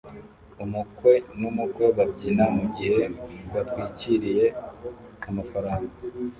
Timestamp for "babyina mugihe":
1.97-3.01